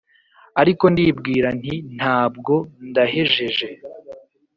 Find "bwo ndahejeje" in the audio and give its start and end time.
2.35-3.67